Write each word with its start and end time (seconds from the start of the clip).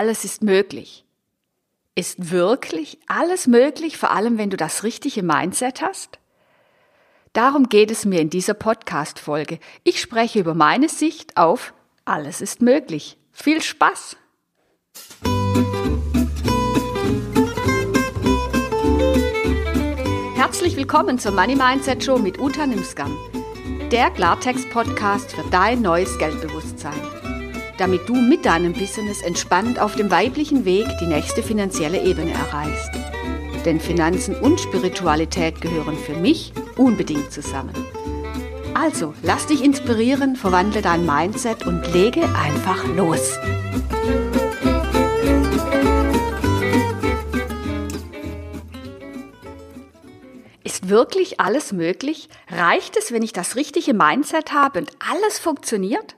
alles 0.00 0.24
ist 0.24 0.42
möglich. 0.42 1.04
Ist 1.94 2.30
wirklich 2.30 2.98
alles 3.06 3.46
möglich, 3.46 3.98
vor 3.98 4.12
allem 4.12 4.38
wenn 4.38 4.48
du 4.48 4.56
das 4.56 4.82
richtige 4.82 5.22
Mindset 5.22 5.82
hast? 5.82 6.18
Darum 7.34 7.68
geht 7.68 7.90
es 7.90 8.06
mir 8.06 8.22
in 8.22 8.30
dieser 8.30 8.54
Podcast-Folge. 8.54 9.58
Ich 9.84 10.00
spreche 10.00 10.38
über 10.38 10.54
meine 10.54 10.88
Sicht 10.88 11.36
auf 11.36 11.74
alles 12.06 12.40
ist 12.40 12.62
möglich. 12.62 13.18
Viel 13.30 13.60
Spaß! 13.60 14.16
Herzlich 20.34 20.76
willkommen 20.78 21.18
zur 21.18 21.32
Money 21.32 21.56
Mindset 21.56 22.02
Show 22.02 22.16
mit 22.16 22.40
Uta 22.40 22.66
Nimskam, 22.66 23.14
der 23.92 24.10
Klartext-Podcast 24.12 25.32
für 25.32 25.44
dein 25.50 25.82
neues 25.82 26.16
Geldbewusstsein 26.16 27.29
damit 27.80 28.06
du 28.08 28.14
mit 28.14 28.44
deinem 28.44 28.74
Business 28.74 29.22
entspannt 29.22 29.78
auf 29.80 29.96
dem 29.96 30.10
weiblichen 30.10 30.66
Weg 30.66 30.86
die 31.00 31.06
nächste 31.06 31.42
finanzielle 31.42 32.02
Ebene 32.02 32.32
erreichst. 32.32 32.90
Denn 33.64 33.80
Finanzen 33.80 34.34
und 34.36 34.60
Spiritualität 34.60 35.62
gehören 35.62 35.96
für 35.96 36.14
mich 36.14 36.52
unbedingt 36.76 37.32
zusammen. 37.32 37.74
Also, 38.74 39.14
lass 39.22 39.46
dich 39.46 39.64
inspirieren, 39.64 40.36
verwandle 40.36 40.82
dein 40.82 41.06
Mindset 41.06 41.66
und 41.66 41.92
lege 41.92 42.22
einfach 42.22 42.86
los. 42.96 43.38
Ist 50.62 50.88
wirklich 50.90 51.40
alles 51.40 51.72
möglich? 51.72 52.28
Reicht 52.48 52.96
es, 52.96 53.10
wenn 53.10 53.22
ich 53.22 53.32
das 53.32 53.56
richtige 53.56 53.94
Mindset 53.94 54.52
habe 54.52 54.80
und 54.80 54.90
alles 54.98 55.38
funktioniert? 55.38 56.14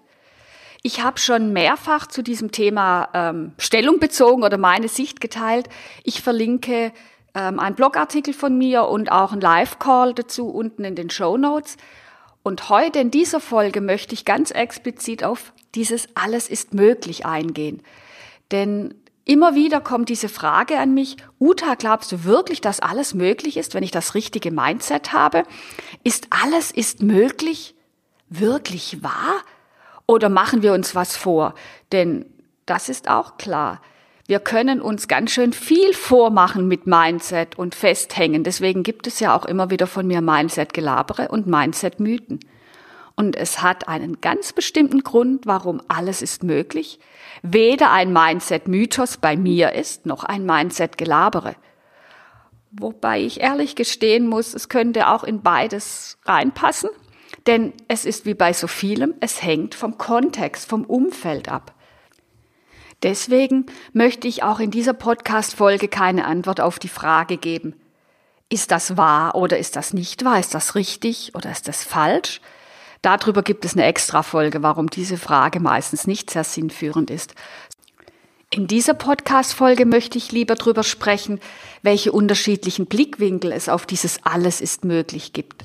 Ich 0.85 1.01
habe 1.01 1.21
schon 1.21 1.53
mehrfach 1.53 2.09
zu 2.09 2.23
diesem 2.23 2.51
Thema 2.51 3.09
ähm, 3.15 3.53
Stellung 3.57 4.01
bezogen 4.01 4.43
oder 4.43 4.59
meine 4.59 4.89
Sicht 4.89 5.21
geteilt. 5.21 5.69
Ich 6.03 6.23
verlinke 6.23 6.93
ähm, 7.34 7.61
einen 7.61 7.77
Blogartikel 7.77 8.34
von 8.34 8.59
mir 8.59 8.89
und 8.89 9.12
auch 9.12 9.31
einen 9.31 9.41
Live-Call 9.41 10.12
dazu 10.15 10.48
unten 10.48 10.83
in 10.83 10.97
den 10.97 11.09
Show 11.09 11.37
Notes. 11.37 11.77
Und 12.43 12.69
heute 12.69 12.98
in 12.98 13.12
dieser 13.12 13.39
Folge 13.39 13.81
möchte 13.81 14.15
ich 14.15 14.25
ganz 14.25 14.51
explizit 14.51 15.23
auf 15.23 15.53
dieses 15.77 16.09
Alles 16.17 16.48
ist 16.48 16.75
möglich 16.75 17.25
eingehen. 17.25 17.81
Denn 18.51 18.93
immer 19.25 19.55
wieder 19.55 19.81
kommt 19.81 20.09
diese 20.09 20.28
Frage 20.28 20.78
an 20.78 20.95
mich, 20.95 21.17
Uta, 21.39 21.77
glaubst 21.77 22.11
du 22.11 22.25
wirklich, 22.25 22.61
dass 22.61 22.81
alles 22.81 23.15
möglich 23.15 23.56
ist, 23.56 23.75
wenn 23.75 23.84
ich 23.84 23.93
das 23.93 24.17
richtige 24.17 24.51
Mindset 24.51 25.12
habe? 25.12 25.45
Ist 26.03 26.27
alles 26.31 26.73
ist 26.73 27.03
möglich 27.03 27.77
wirklich 28.28 29.05
wahr? 29.05 29.45
Oder 30.13 30.29
machen 30.29 30.61
wir 30.61 30.75
uns 30.75 30.95
was 30.95 31.17
vor? 31.17 31.55
Denn 31.91 32.27
das 32.67 32.91
ist 32.91 33.09
auch 33.09 33.39
klar. 33.39 33.81
Wir 34.27 34.41
können 34.41 34.83
uns 34.83 35.09
ganz 35.09 35.31
schön 35.31 35.55
viel 35.55 35.95
vormachen 35.95 36.69
mit 36.69 36.87
Mindset 36.87 37.57
und 37.57 37.75
festhängen. 37.75 38.45
Deswegen 38.45 38.83
gibt 38.83 39.07
es 39.07 39.21
ja 39.21 39.35
auch 39.35 39.47
immer 39.47 39.71
wieder 39.71 39.87
von 39.87 40.07
mir 40.07 40.21
Mindset-Gelabere 40.21 41.29
und 41.29 41.47
Mindset-Mythen. 41.47 42.41
Und 43.17 43.37
es 43.37 43.63
hat 43.63 43.89
einen 43.89 44.21
ganz 44.21 44.53
bestimmten 44.53 45.03
Grund, 45.03 45.47
warum 45.47 45.81
alles 45.89 46.21
ist 46.21 46.43
möglich. 46.43 47.01
Weder 47.41 47.91
ein 47.91 48.13
Mindset-Mythos 48.13 49.17
bei 49.17 49.35
mir 49.35 49.73
ist, 49.73 50.05
noch 50.05 50.25
ein 50.25 50.45
Mindset-Gelabere. 50.45 51.55
Wobei 52.71 53.23
ich 53.23 53.41
ehrlich 53.41 53.77
gestehen 53.77 54.27
muss, 54.27 54.53
es 54.53 54.69
könnte 54.69 55.09
auch 55.09 55.25
in 55.25 55.41
beides 55.41 56.19
reinpassen. 56.27 56.91
Denn 57.47 57.73
es 57.89 58.05
ist 58.05 58.25
wie 58.25 58.35
bei 58.35 58.53
so 58.53 58.67
vielem, 58.67 59.15
es 59.21 59.43
hängt 59.43 59.75
vom 59.75 59.98
Kontext, 59.98 60.69
vom 60.69 60.85
Umfeld 60.85 61.49
ab. 61.49 61.75
Deswegen 63.03 63.67
möchte 63.93 64.29
ich 64.29 64.45
auch 64.45 64.61
in 64.61 64.71
dieser 64.71 64.93
Podcast-Folge 64.93 65.89
keine 65.89 66.25
Antwort 66.25 66.61
auf 66.61 66.79
die 66.79 66.89
Frage 66.89 67.37
geben, 67.37 67.75
ist 68.49 68.71
das 68.71 68.97
wahr 68.97 69.34
oder 69.34 69.59
ist 69.59 69.77
das 69.77 69.95
nicht 69.95 70.25
wahr? 70.25 70.39
Ist 70.39 70.55
das 70.55 70.75
richtig 70.75 71.34
oder 71.34 71.50
ist 71.50 71.69
das 71.69 71.83
falsch? 71.83 72.41
Darüber 73.00 73.43
gibt 73.43 73.65
es 73.65 73.72
eine 73.72 73.87
Extra-Folge, 73.87 74.62
warum 74.62 74.91
diese 74.91 75.16
Frage 75.16 75.59
meistens 75.59 76.06
nicht 76.06 76.31
sehr 76.31 76.45
sinnführend 76.45 77.11
ist. 77.11 77.34
In 78.50 78.66
dieser 78.66 78.95
Podcast-Folge 78.95 79.87
möchte 79.87 80.19
ich 80.19 80.31
lieber 80.31 80.55
darüber 80.55 80.84
sprechen, 80.84 81.41
welche 81.81 82.12
unterschiedlichen 82.12 82.87
Blickwinkel 82.87 83.50
es 83.50 83.71
auf 83.71 83.87
dieses 83.87 84.22
Alles 84.25 84.61
ist 84.61 84.84
möglich 84.84 85.33
gibt 85.33 85.65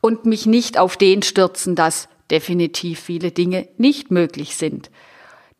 und 0.00 0.24
mich 0.24 0.46
nicht 0.46 0.78
auf 0.78 0.96
den 0.96 1.22
stürzen, 1.22 1.74
dass 1.74 2.08
definitiv 2.30 3.00
viele 3.00 3.30
Dinge 3.30 3.68
nicht 3.76 4.10
möglich 4.10 4.56
sind. 4.56 4.90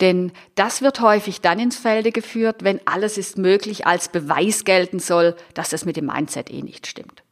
Denn 0.00 0.32
das 0.54 0.80
wird 0.80 1.00
häufig 1.00 1.40
dann 1.40 1.58
ins 1.58 1.76
Felde 1.76 2.12
geführt, 2.12 2.62
wenn 2.62 2.80
alles 2.86 3.18
ist 3.18 3.36
möglich 3.36 3.86
als 3.86 4.08
Beweis 4.08 4.64
gelten 4.64 5.00
soll, 5.00 5.34
dass 5.54 5.70
das 5.70 5.84
mit 5.84 5.96
dem 5.96 6.06
Mindset 6.06 6.50
eh 6.50 6.62
nicht 6.62 6.86
stimmt. 6.86 7.24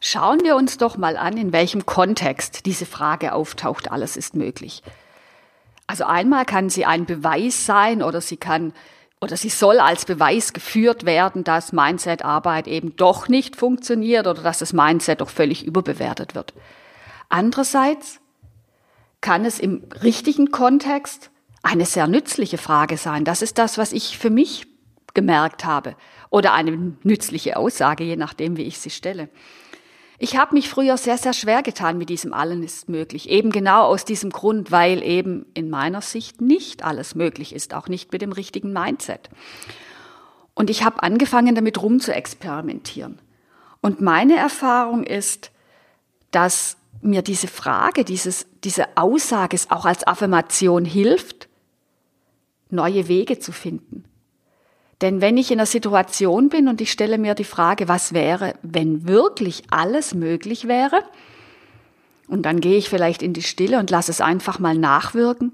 Schauen 0.00 0.42
wir 0.42 0.56
uns 0.56 0.78
doch 0.78 0.96
mal 0.96 1.16
an, 1.16 1.36
in 1.36 1.52
welchem 1.52 1.86
Kontext 1.86 2.66
diese 2.66 2.86
Frage 2.86 3.34
auftaucht, 3.34 3.90
alles 3.90 4.16
ist 4.16 4.34
möglich. 4.34 4.82
Also 5.86 6.04
einmal 6.04 6.44
kann 6.44 6.70
sie 6.70 6.84
ein 6.84 7.06
Beweis 7.06 7.66
sein 7.66 8.02
oder 8.02 8.20
sie 8.20 8.36
kann 8.36 8.72
oder 9.22 9.36
sie 9.36 9.50
soll 9.50 9.78
als 9.78 10.04
Beweis 10.04 10.52
geführt 10.52 11.06
werden, 11.06 11.44
dass 11.44 11.72
Mindset-Arbeit 11.72 12.66
eben 12.66 12.96
doch 12.96 13.28
nicht 13.28 13.54
funktioniert 13.54 14.26
oder 14.26 14.42
dass 14.42 14.58
das 14.58 14.72
Mindset 14.72 15.20
doch 15.20 15.30
völlig 15.30 15.64
überbewertet 15.64 16.34
wird. 16.34 16.52
Andererseits 17.28 18.18
kann 19.20 19.44
es 19.44 19.60
im 19.60 19.84
richtigen 20.02 20.50
Kontext 20.50 21.30
eine 21.62 21.86
sehr 21.86 22.08
nützliche 22.08 22.58
Frage 22.58 22.96
sein. 22.96 23.24
Das 23.24 23.42
ist 23.42 23.58
das, 23.58 23.78
was 23.78 23.92
ich 23.92 24.18
für 24.18 24.30
mich 24.30 24.66
gemerkt 25.14 25.64
habe. 25.64 25.94
Oder 26.28 26.52
eine 26.52 26.96
nützliche 27.04 27.56
Aussage, 27.56 28.02
je 28.02 28.16
nachdem, 28.16 28.56
wie 28.56 28.62
ich 28.62 28.80
sie 28.80 28.90
stelle. 28.90 29.28
Ich 30.22 30.36
habe 30.36 30.54
mich 30.54 30.68
früher 30.68 30.96
sehr, 30.98 31.18
sehr 31.18 31.32
schwer 31.32 31.64
getan 31.64 31.98
mit 31.98 32.08
diesem 32.08 32.32
Allen 32.32 32.62
ist 32.62 32.88
möglich. 32.88 33.28
Eben 33.28 33.50
genau 33.50 33.86
aus 33.86 34.04
diesem 34.04 34.30
Grund, 34.30 34.70
weil 34.70 35.02
eben 35.02 35.46
in 35.52 35.68
meiner 35.68 36.00
Sicht 36.00 36.40
nicht 36.40 36.84
alles 36.84 37.16
möglich 37.16 37.52
ist, 37.52 37.74
auch 37.74 37.88
nicht 37.88 38.12
mit 38.12 38.22
dem 38.22 38.30
richtigen 38.30 38.72
Mindset. 38.72 39.30
Und 40.54 40.70
ich 40.70 40.84
habe 40.84 41.02
angefangen, 41.02 41.56
damit 41.56 41.82
rum 41.82 41.98
zu 41.98 42.14
experimentieren. 42.14 43.18
Und 43.80 44.00
meine 44.00 44.36
Erfahrung 44.36 45.02
ist, 45.02 45.50
dass 46.30 46.76
mir 47.00 47.22
diese 47.22 47.48
Frage, 47.48 48.04
dieses, 48.04 48.46
diese 48.62 48.96
Aussage 48.96 49.56
auch 49.70 49.86
als 49.86 50.06
Affirmation 50.06 50.84
hilft, 50.84 51.48
neue 52.70 53.08
Wege 53.08 53.40
zu 53.40 53.50
finden. 53.50 54.04
Denn 55.02 55.20
wenn 55.20 55.36
ich 55.36 55.50
in 55.50 55.58
einer 55.58 55.66
Situation 55.66 56.48
bin 56.48 56.68
und 56.68 56.80
ich 56.80 56.92
stelle 56.92 57.18
mir 57.18 57.34
die 57.34 57.44
Frage, 57.44 57.88
was 57.88 58.12
wäre, 58.12 58.54
wenn 58.62 59.06
wirklich 59.06 59.64
alles 59.70 60.14
möglich 60.14 60.68
wäre, 60.68 61.02
und 62.28 62.42
dann 62.42 62.60
gehe 62.60 62.78
ich 62.78 62.88
vielleicht 62.88 63.20
in 63.20 63.34
die 63.34 63.42
Stille 63.42 63.78
und 63.78 63.90
lasse 63.90 64.10
es 64.10 64.20
einfach 64.20 64.58
mal 64.58 64.78
nachwirken, 64.78 65.52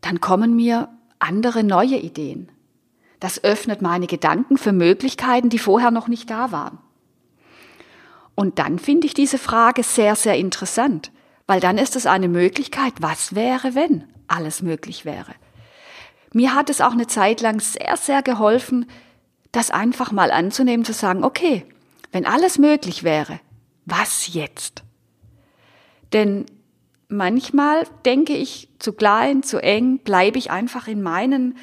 dann 0.00 0.20
kommen 0.20 0.56
mir 0.56 0.88
andere 1.18 1.62
neue 1.62 1.98
Ideen. 1.98 2.48
Das 3.20 3.44
öffnet 3.44 3.82
meine 3.82 4.06
Gedanken 4.06 4.56
für 4.56 4.72
Möglichkeiten, 4.72 5.50
die 5.50 5.58
vorher 5.58 5.90
noch 5.90 6.08
nicht 6.08 6.30
da 6.30 6.50
waren. 6.50 6.78
Und 8.34 8.58
dann 8.58 8.78
finde 8.78 9.06
ich 9.06 9.14
diese 9.14 9.38
Frage 9.38 9.82
sehr, 9.82 10.16
sehr 10.16 10.36
interessant, 10.36 11.12
weil 11.46 11.60
dann 11.60 11.76
ist 11.76 11.96
es 11.96 12.06
eine 12.06 12.28
Möglichkeit, 12.28 12.94
was 13.00 13.34
wäre, 13.34 13.74
wenn 13.74 14.04
alles 14.26 14.62
möglich 14.62 15.04
wäre. 15.04 15.34
Mir 16.32 16.54
hat 16.54 16.70
es 16.70 16.80
auch 16.80 16.92
eine 16.92 17.06
Zeit 17.06 17.40
lang 17.40 17.60
sehr, 17.60 17.96
sehr 17.96 18.22
geholfen, 18.22 18.86
das 19.52 19.70
einfach 19.70 20.12
mal 20.12 20.30
anzunehmen, 20.30 20.84
zu 20.84 20.92
sagen, 20.92 21.24
okay, 21.24 21.64
wenn 22.12 22.26
alles 22.26 22.58
möglich 22.58 23.02
wäre, 23.02 23.40
was 23.86 24.32
jetzt? 24.34 24.82
Denn 26.12 26.46
manchmal 27.08 27.86
denke 28.04 28.34
ich 28.34 28.68
zu 28.78 28.92
klein, 28.92 29.42
zu 29.42 29.62
eng, 29.62 29.98
bleibe 29.98 30.38
ich 30.38 30.50
einfach 30.50 30.88
in 30.88 31.02
meinen, 31.02 31.56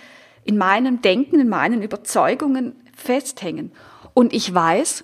in 0.44 0.58
meinem 0.58 1.02
Denken, 1.02 1.40
in 1.40 1.50
meinen 1.50 1.82
Überzeugungen 1.82 2.76
festhängen. 2.96 3.72
Und 4.14 4.34
ich 4.34 4.52
weiß, 4.54 5.04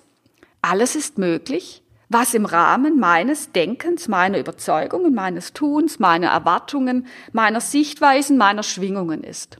alles 0.60 0.96
ist 0.96 1.18
möglich, 1.18 1.81
was 2.12 2.34
im 2.34 2.44
Rahmen 2.44 2.98
meines 2.98 3.52
Denkens, 3.52 4.08
meiner 4.08 4.38
Überzeugungen, 4.38 5.14
meines 5.14 5.52
Tuns, 5.52 5.98
meiner 5.98 6.28
Erwartungen, 6.28 7.06
meiner 7.32 7.60
Sichtweisen, 7.60 8.36
meiner 8.36 8.62
Schwingungen 8.62 9.24
ist. 9.24 9.58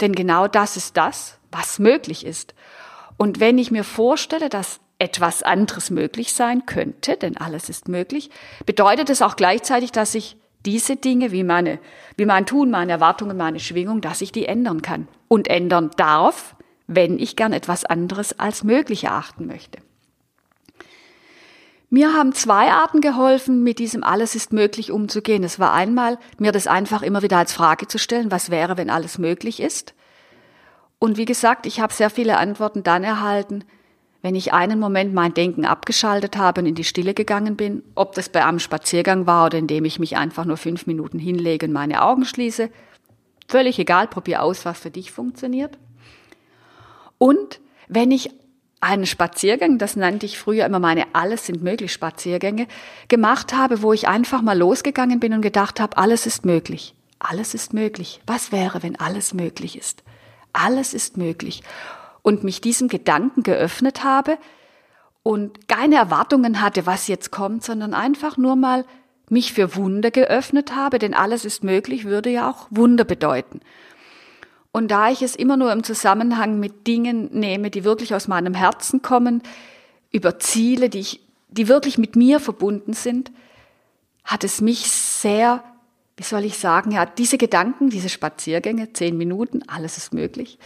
Denn 0.00 0.12
genau 0.12 0.48
das 0.48 0.76
ist 0.76 0.96
das, 0.96 1.38
was 1.52 1.78
möglich 1.78 2.26
ist. 2.26 2.54
Und 3.16 3.40
wenn 3.40 3.58
ich 3.58 3.70
mir 3.70 3.84
vorstelle, 3.84 4.48
dass 4.48 4.80
etwas 4.98 5.42
anderes 5.42 5.90
möglich 5.90 6.32
sein 6.32 6.66
könnte, 6.66 7.16
denn 7.16 7.36
alles 7.36 7.68
ist 7.68 7.88
möglich, 7.88 8.30
bedeutet 8.66 9.10
es 9.10 9.22
auch 9.22 9.36
gleichzeitig, 9.36 9.92
dass 9.92 10.14
ich 10.14 10.36
diese 10.64 10.96
Dinge, 10.96 11.30
wie 11.30 11.44
meine, 11.44 11.78
wie 12.16 12.26
mein 12.26 12.46
Tun, 12.46 12.70
meine 12.70 12.92
Erwartungen, 12.92 13.36
meine 13.36 13.60
Schwingung, 13.60 14.00
dass 14.00 14.20
ich 14.20 14.32
die 14.32 14.46
ändern 14.46 14.82
kann 14.82 15.08
und 15.28 15.48
ändern 15.48 15.90
darf, 15.96 16.56
wenn 16.86 17.18
ich 17.18 17.36
gern 17.36 17.52
etwas 17.52 17.84
anderes 17.84 18.38
als 18.38 18.64
möglich 18.64 19.04
erachten 19.04 19.46
möchte. 19.46 19.78
Mir 21.90 22.12
haben 22.12 22.32
zwei 22.32 22.72
Arten 22.72 23.00
geholfen, 23.00 23.62
mit 23.62 23.78
diesem 23.78 24.02
alles 24.02 24.34
ist 24.34 24.52
möglich 24.52 24.90
umzugehen. 24.90 25.44
Es 25.44 25.58
war 25.58 25.72
einmal, 25.72 26.18
mir 26.38 26.50
das 26.50 26.66
einfach 26.66 27.02
immer 27.02 27.22
wieder 27.22 27.38
als 27.38 27.52
Frage 27.52 27.86
zu 27.86 27.98
stellen, 27.98 28.30
was 28.30 28.50
wäre, 28.50 28.76
wenn 28.76 28.90
alles 28.90 29.18
möglich 29.18 29.60
ist? 29.60 29.94
Und 30.98 31.18
wie 31.18 31.26
gesagt, 31.26 31.66
ich 31.66 31.80
habe 31.80 31.92
sehr 31.92 32.10
viele 32.10 32.38
Antworten 32.38 32.82
dann 32.82 33.04
erhalten, 33.04 33.64
wenn 34.22 34.34
ich 34.34 34.54
einen 34.54 34.80
Moment 34.80 35.12
mein 35.12 35.34
Denken 35.34 35.66
abgeschaltet 35.66 36.38
habe 36.38 36.62
und 36.62 36.66
in 36.66 36.74
die 36.74 36.82
Stille 36.82 37.12
gegangen 37.12 37.56
bin, 37.56 37.82
ob 37.94 38.14
das 38.14 38.30
bei 38.30 38.42
einem 38.44 38.58
Spaziergang 38.58 39.26
war 39.26 39.44
oder 39.46 39.58
indem 39.58 39.84
ich 39.84 39.98
mich 39.98 40.16
einfach 40.16 40.46
nur 40.46 40.56
fünf 40.56 40.86
Minuten 40.86 41.18
hinlege 41.18 41.66
und 41.66 41.72
meine 41.72 42.02
Augen 42.02 42.24
schließe, 42.24 42.70
völlig 43.46 43.78
egal, 43.78 44.08
probier 44.08 44.42
aus, 44.42 44.64
was 44.64 44.80
für 44.80 44.90
dich 44.90 45.12
funktioniert. 45.12 45.76
Und 47.18 47.60
wenn 47.88 48.10
ich 48.10 48.30
einen 48.84 49.06
Spaziergang, 49.06 49.78
das 49.78 49.96
nannte 49.96 50.26
ich 50.26 50.38
früher 50.38 50.66
immer 50.66 50.78
meine 50.78 51.06
Alles 51.14 51.46
sind 51.46 51.62
möglich 51.62 51.92
Spaziergänge, 51.92 52.68
gemacht 53.08 53.54
habe, 53.54 53.82
wo 53.82 53.92
ich 53.92 54.06
einfach 54.08 54.42
mal 54.42 54.58
losgegangen 54.58 55.20
bin 55.20 55.32
und 55.32 55.40
gedacht 55.40 55.80
habe, 55.80 55.96
alles 55.96 56.26
ist 56.26 56.44
möglich. 56.44 56.94
Alles 57.18 57.54
ist 57.54 57.72
möglich. 57.72 58.20
Was 58.26 58.52
wäre, 58.52 58.82
wenn 58.82 58.96
alles 58.96 59.32
möglich 59.32 59.78
ist? 59.78 60.02
Alles 60.52 60.92
ist 60.92 61.16
möglich 61.16 61.62
und 62.22 62.44
mich 62.44 62.60
diesem 62.60 62.88
Gedanken 62.88 63.42
geöffnet 63.42 64.04
habe 64.04 64.38
und 65.22 65.66
keine 65.68 65.96
Erwartungen 65.96 66.60
hatte, 66.60 66.84
was 66.84 67.08
jetzt 67.08 67.30
kommt, 67.30 67.64
sondern 67.64 67.94
einfach 67.94 68.36
nur 68.36 68.54
mal 68.54 68.84
mich 69.30 69.54
für 69.54 69.74
Wunder 69.74 70.10
geöffnet 70.10 70.76
habe, 70.76 70.98
denn 70.98 71.14
alles 71.14 71.46
ist 71.46 71.64
möglich, 71.64 72.04
würde 72.04 72.28
ja 72.28 72.50
auch 72.50 72.66
Wunder 72.70 73.04
bedeuten. 73.04 73.60
Und 74.74 74.88
da 74.88 75.08
ich 75.08 75.22
es 75.22 75.36
immer 75.36 75.56
nur 75.56 75.70
im 75.70 75.84
Zusammenhang 75.84 76.58
mit 76.58 76.88
Dingen 76.88 77.28
nehme, 77.30 77.70
die 77.70 77.84
wirklich 77.84 78.12
aus 78.12 78.26
meinem 78.26 78.54
Herzen 78.54 79.02
kommen, 79.02 79.40
über 80.10 80.40
Ziele, 80.40 80.88
die 80.88 80.98
ich, 80.98 81.20
die 81.46 81.68
wirklich 81.68 81.96
mit 81.96 82.16
mir 82.16 82.40
verbunden 82.40 82.92
sind, 82.92 83.30
hat 84.24 84.42
es 84.42 84.60
mich 84.60 84.90
sehr, 84.90 85.62
wie 86.16 86.24
soll 86.24 86.44
ich 86.44 86.58
sagen, 86.58 86.90
ja, 86.90 87.06
diese 87.06 87.38
Gedanken, 87.38 87.88
diese 87.88 88.08
Spaziergänge, 88.08 88.92
zehn 88.92 89.16
Minuten, 89.16 89.62
alles 89.68 89.96
ist 89.96 90.12
möglich, 90.12 90.58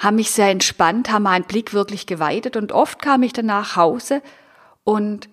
haben 0.00 0.16
mich 0.16 0.32
sehr 0.32 0.48
entspannt, 0.48 1.12
haben 1.12 1.22
meinen 1.22 1.44
Blick 1.44 1.72
wirklich 1.72 2.06
geweitet 2.06 2.56
und 2.56 2.72
oft 2.72 3.00
kam 3.00 3.22
ich 3.22 3.32
dann 3.32 3.46
nach 3.46 3.76
Hause 3.76 4.22
und 4.82 5.28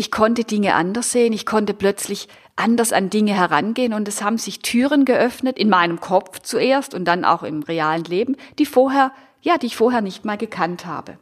ich 0.00 0.10
konnte 0.10 0.44
Dinge 0.44 0.76
anders 0.76 1.12
sehen, 1.12 1.34
ich 1.34 1.44
konnte 1.44 1.74
plötzlich 1.74 2.26
anders 2.56 2.90
an 2.90 3.10
Dinge 3.10 3.34
herangehen 3.34 3.92
und 3.92 4.08
es 4.08 4.22
haben 4.22 4.38
sich 4.38 4.60
Türen 4.60 5.04
geöffnet 5.04 5.58
in 5.58 5.68
meinem 5.68 6.00
Kopf 6.00 6.38
zuerst 6.38 6.94
und 6.94 7.04
dann 7.04 7.26
auch 7.26 7.42
im 7.42 7.62
realen 7.62 8.04
Leben, 8.04 8.36
die 8.58 8.64
vorher, 8.64 9.12
ja, 9.42 9.58
die 9.58 9.66
ich 9.66 9.76
vorher 9.76 10.00
nicht 10.00 10.24
mal 10.24 10.38
gekannt 10.38 10.86
habe. 10.86 11.18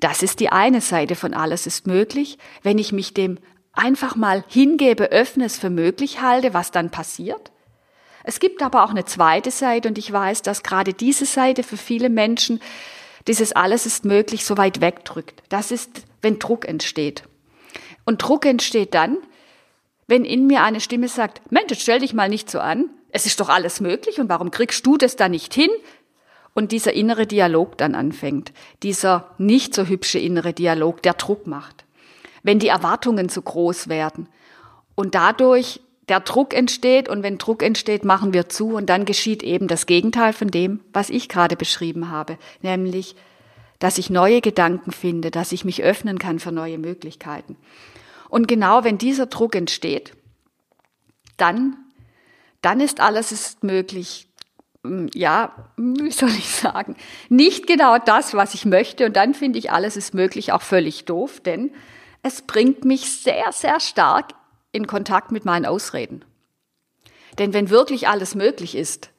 Das 0.00 0.24
ist 0.24 0.40
die 0.40 0.48
eine 0.48 0.80
Seite 0.80 1.14
von 1.14 1.34
alles 1.34 1.68
ist 1.68 1.86
möglich, 1.86 2.36
wenn 2.64 2.78
ich 2.78 2.90
mich 2.90 3.14
dem 3.14 3.38
einfach 3.72 4.16
mal 4.16 4.42
hingebe, 4.48 5.12
öffne 5.12 5.44
es 5.44 5.56
für 5.56 5.70
möglich 5.70 6.20
halte, 6.20 6.52
was 6.52 6.72
dann 6.72 6.90
passiert. 6.90 7.52
Es 8.24 8.40
gibt 8.40 8.60
aber 8.60 8.82
auch 8.82 8.90
eine 8.90 9.04
zweite 9.04 9.52
Seite 9.52 9.88
und 9.88 9.98
ich 9.98 10.12
weiß, 10.12 10.42
dass 10.42 10.64
gerade 10.64 10.94
diese 10.94 11.26
Seite 11.26 11.62
für 11.62 11.76
viele 11.76 12.10
Menschen 12.10 12.58
dieses 13.28 13.52
alles 13.52 13.86
ist 13.86 14.04
möglich 14.04 14.44
so 14.44 14.56
weit 14.56 14.80
wegdrückt. 14.80 15.44
Das 15.48 15.70
ist, 15.70 16.02
wenn 16.22 16.40
Druck 16.40 16.66
entsteht. 16.66 17.22
Und 18.06 18.22
Druck 18.22 18.46
entsteht 18.46 18.94
dann, 18.94 19.18
wenn 20.06 20.24
in 20.24 20.46
mir 20.46 20.62
eine 20.62 20.80
Stimme 20.80 21.08
sagt, 21.08 21.42
Mensch, 21.50 21.78
stell 21.78 22.00
dich 22.00 22.14
mal 22.14 22.28
nicht 22.28 22.48
so 22.50 22.60
an, 22.60 22.88
es 23.10 23.26
ist 23.26 23.40
doch 23.40 23.48
alles 23.48 23.80
möglich 23.80 24.20
und 24.20 24.28
warum 24.28 24.50
kriegst 24.50 24.86
du 24.86 24.96
das 24.96 25.16
da 25.16 25.28
nicht 25.28 25.52
hin? 25.52 25.70
Und 26.54 26.72
dieser 26.72 26.94
innere 26.94 27.26
Dialog 27.26 27.76
dann 27.76 27.94
anfängt, 27.94 28.52
dieser 28.82 29.30
nicht 29.36 29.74
so 29.74 29.86
hübsche 29.86 30.18
innere 30.18 30.54
Dialog, 30.54 31.02
der 31.02 31.12
Druck 31.12 31.46
macht. 31.46 31.84
Wenn 32.42 32.58
die 32.58 32.68
Erwartungen 32.68 33.28
zu 33.28 33.42
groß 33.42 33.88
werden 33.88 34.28
und 34.94 35.14
dadurch 35.14 35.80
der 36.08 36.20
Druck 36.20 36.54
entsteht 36.54 37.08
und 37.08 37.22
wenn 37.22 37.36
Druck 37.36 37.62
entsteht, 37.62 38.04
machen 38.04 38.32
wir 38.32 38.48
zu 38.48 38.74
und 38.74 38.86
dann 38.86 39.04
geschieht 39.04 39.42
eben 39.42 39.66
das 39.66 39.86
Gegenteil 39.86 40.32
von 40.32 40.48
dem, 40.48 40.80
was 40.92 41.10
ich 41.10 41.28
gerade 41.28 41.56
beschrieben 41.56 42.10
habe, 42.10 42.38
nämlich, 42.62 43.16
dass 43.80 43.98
ich 43.98 44.08
neue 44.08 44.40
Gedanken 44.40 44.92
finde, 44.92 45.30
dass 45.30 45.52
ich 45.52 45.64
mich 45.64 45.82
öffnen 45.82 46.18
kann 46.18 46.38
für 46.38 46.52
neue 46.52 46.78
Möglichkeiten. 46.78 47.56
Und 48.36 48.48
genau 48.48 48.84
wenn 48.84 48.98
dieser 48.98 49.24
Druck 49.24 49.54
entsteht, 49.54 50.12
dann, 51.38 51.78
dann 52.60 52.80
ist 52.80 53.00
alles 53.00 53.32
ist 53.32 53.64
möglich. 53.64 54.28
Hm, 54.84 55.08
ja, 55.14 55.70
wie 55.78 56.10
soll 56.10 56.28
ich 56.28 56.50
sagen? 56.50 56.96
Nicht 57.30 57.66
genau 57.66 57.96
das, 57.96 58.34
was 58.34 58.52
ich 58.52 58.66
möchte. 58.66 59.06
Und 59.06 59.16
dann 59.16 59.32
finde 59.32 59.58
ich, 59.58 59.72
alles 59.72 59.96
ist 59.96 60.12
möglich 60.12 60.52
auch 60.52 60.60
völlig 60.60 61.06
doof, 61.06 61.40
denn 61.40 61.72
es 62.22 62.42
bringt 62.42 62.84
mich 62.84 63.10
sehr, 63.10 63.52
sehr 63.52 63.80
stark 63.80 64.34
in 64.70 64.86
Kontakt 64.86 65.32
mit 65.32 65.46
meinen 65.46 65.64
Ausreden. 65.64 66.22
Denn 67.38 67.54
wenn 67.54 67.70
wirklich 67.70 68.06
alles 68.06 68.34
möglich 68.34 68.74
ist, 68.74 69.12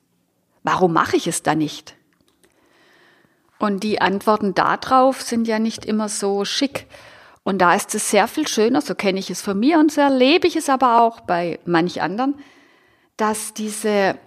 warum 0.61 0.93
mache 0.93 1.17
ich 1.17 1.25
es 1.25 1.41
dann 1.41 1.57
nicht? 1.57 1.95
Und 3.57 3.81
die 3.81 3.99
Antworten 3.99 4.53
darauf 4.53 5.23
sind 5.23 5.47
ja 5.47 5.57
nicht 5.57 5.85
immer 5.85 6.07
so 6.07 6.45
schick. 6.45 6.85
Und 7.47 7.59
da 7.59 7.73
ist 7.73 7.95
es 7.95 8.11
sehr 8.11 8.27
viel 8.27 8.45
schöner, 8.45 8.81
so 8.81 8.94
kenne 8.94 9.19
ich 9.19 9.29
es 9.29 9.41
von 9.41 9.57
mir 9.57 9.79
und 9.79 9.89
so 9.89 10.01
erlebe 10.01 10.47
ich 10.47 10.57
es 10.57 10.67
aber 10.67 11.01
auch 11.01 11.21
bei 11.21 11.61
manch 11.63 12.01
anderen, 12.01 12.35
dass 13.15 13.53
diese, 13.53 14.19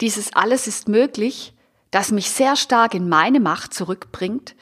dieses 0.00 0.32
alles 0.34 0.66
ist 0.66 0.88
möglich, 0.88 1.52
das 1.90 2.12
mich 2.12 2.30
sehr 2.30 2.56
stark 2.56 2.94
in 2.94 3.10
meine 3.10 3.40
Macht 3.40 3.74
zurückbringt, 3.74 4.56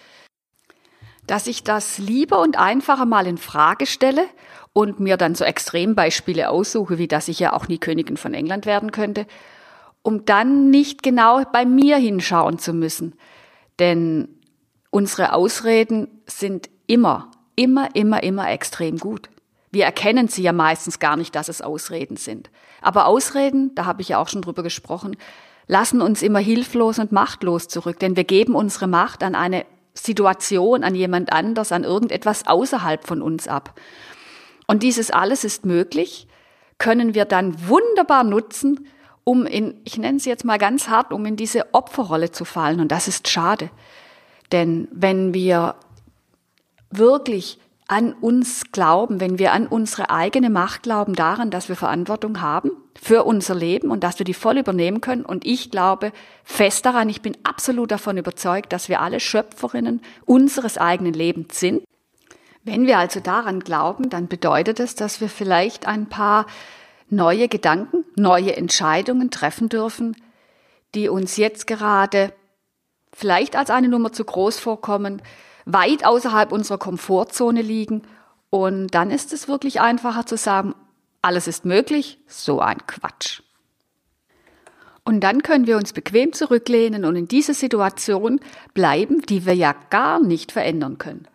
dass 1.28 1.46
ich 1.46 1.62
das 1.62 1.98
lieber 1.98 2.40
und 2.40 2.58
einfacher 2.58 3.06
mal 3.06 3.28
in 3.28 3.38
Frage 3.38 3.86
stelle 3.86 4.24
und 4.72 4.98
mir 4.98 5.16
dann 5.16 5.36
so 5.36 5.44
Extrembeispiele 5.44 6.50
aussuche, 6.50 6.98
wie 6.98 7.06
dass 7.06 7.28
ich 7.28 7.38
ja 7.38 7.52
auch 7.52 7.68
nie 7.68 7.78
Königin 7.78 8.16
von 8.16 8.34
England 8.34 8.66
werden 8.66 8.90
könnte, 8.90 9.24
um 10.02 10.24
dann 10.24 10.68
nicht 10.68 11.04
genau 11.04 11.44
bei 11.52 11.64
mir 11.64 11.96
hinschauen 11.98 12.58
zu 12.58 12.72
müssen. 12.72 13.14
Denn 13.78 14.40
unsere 14.90 15.32
Ausreden 15.32 16.08
sind 16.26 16.68
immer, 16.88 17.30
immer, 17.56 17.94
immer, 17.94 18.22
immer 18.22 18.50
extrem 18.50 18.98
gut. 18.98 19.28
Wir 19.70 19.84
erkennen 19.84 20.28
sie 20.28 20.42
ja 20.42 20.52
meistens 20.52 20.98
gar 20.98 21.16
nicht, 21.16 21.34
dass 21.34 21.48
es 21.48 21.60
Ausreden 21.60 22.16
sind. 22.16 22.50
Aber 22.80 23.06
Ausreden, 23.06 23.74
da 23.74 23.86
habe 23.86 24.02
ich 24.02 24.10
ja 24.10 24.18
auch 24.18 24.28
schon 24.28 24.42
drüber 24.42 24.62
gesprochen, 24.62 25.16
lassen 25.66 26.00
uns 26.00 26.22
immer 26.22 26.38
hilflos 26.38 26.98
und 26.98 27.12
machtlos 27.12 27.68
zurück, 27.68 27.98
denn 27.98 28.16
wir 28.16 28.24
geben 28.24 28.54
unsere 28.54 28.86
Macht 28.86 29.22
an 29.22 29.34
eine 29.34 29.64
Situation, 29.94 30.84
an 30.84 30.94
jemand 30.94 31.32
anders, 31.32 31.72
an 31.72 31.84
irgendetwas 31.84 32.46
außerhalb 32.46 33.06
von 33.06 33.22
uns 33.22 33.48
ab. 33.48 33.78
Und 34.66 34.82
dieses 34.82 35.10
alles 35.10 35.44
ist 35.44 35.64
möglich, 35.64 36.26
können 36.78 37.14
wir 37.14 37.24
dann 37.24 37.68
wunderbar 37.68 38.24
nutzen, 38.24 38.88
um 39.22 39.46
in, 39.46 39.80
ich 39.84 39.96
nenne 39.96 40.18
es 40.18 40.24
jetzt 40.24 40.44
mal 40.44 40.58
ganz 40.58 40.88
hart, 40.88 41.12
um 41.12 41.24
in 41.24 41.36
diese 41.36 41.72
Opferrolle 41.72 42.30
zu 42.30 42.44
fallen. 42.44 42.80
Und 42.80 42.92
das 42.92 43.08
ist 43.08 43.28
schade. 43.28 43.70
Denn 44.52 44.88
wenn 44.92 45.32
wir 45.32 45.76
wirklich 46.98 47.58
an 47.86 48.14
uns 48.14 48.72
glauben, 48.72 49.20
wenn 49.20 49.38
wir 49.38 49.52
an 49.52 49.66
unsere 49.66 50.08
eigene 50.08 50.48
Macht 50.48 50.84
glauben, 50.84 51.14
daran, 51.14 51.50
dass 51.50 51.68
wir 51.68 51.76
Verantwortung 51.76 52.40
haben 52.40 52.70
für 53.00 53.24
unser 53.24 53.54
Leben 53.54 53.90
und 53.90 54.02
dass 54.02 54.18
wir 54.18 54.24
die 54.24 54.34
voll 54.34 54.56
übernehmen 54.56 55.02
können. 55.02 55.24
Und 55.24 55.44
ich 55.44 55.70
glaube 55.70 56.12
fest 56.44 56.86
daran, 56.86 57.10
ich 57.10 57.20
bin 57.20 57.36
absolut 57.42 57.90
davon 57.90 58.16
überzeugt, 58.16 58.72
dass 58.72 58.88
wir 58.88 59.00
alle 59.00 59.20
Schöpferinnen 59.20 60.00
unseres 60.24 60.78
eigenen 60.78 61.12
Lebens 61.12 61.60
sind. 61.60 61.82
Wenn 62.62 62.86
wir 62.86 62.96
also 62.98 63.20
daran 63.20 63.60
glauben, 63.60 64.08
dann 64.08 64.28
bedeutet 64.28 64.80
es, 64.80 64.94
dass 64.94 65.20
wir 65.20 65.28
vielleicht 65.28 65.86
ein 65.86 66.08
paar 66.08 66.46
neue 67.10 67.48
Gedanken, 67.48 68.06
neue 68.16 68.56
Entscheidungen 68.56 69.30
treffen 69.30 69.68
dürfen, 69.68 70.16
die 70.94 71.10
uns 71.10 71.36
jetzt 71.36 71.66
gerade 71.66 72.32
vielleicht 73.12 73.56
als 73.56 73.68
eine 73.68 73.88
Nummer 73.88 74.12
zu 74.12 74.24
groß 74.24 74.58
vorkommen, 74.58 75.20
weit 75.64 76.04
außerhalb 76.04 76.52
unserer 76.52 76.78
Komfortzone 76.78 77.62
liegen. 77.62 78.02
Und 78.50 78.88
dann 78.88 79.10
ist 79.10 79.32
es 79.32 79.48
wirklich 79.48 79.80
einfacher 79.80 80.26
zu 80.26 80.36
sagen, 80.36 80.74
alles 81.22 81.48
ist 81.48 81.64
möglich, 81.64 82.18
so 82.26 82.60
ein 82.60 82.86
Quatsch. 82.86 83.42
Und 85.04 85.20
dann 85.20 85.42
können 85.42 85.66
wir 85.66 85.76
uns 85.76 85.92
bequem 85.92 86.32
zurücklehnen 86.32 87.04
und 87.04 87.16
in 87.16 87.28
dieser 87.28 87.54
Situation 87.54 88.40
bleiben, 88.72 89.20
die 89.22 89.44
wir 89.44 89.54
ja 89.54 89.74
gar 89.90 90.20
nicht 90.20 90.52
verändern 90.52 90.98
können. 90.98 91.28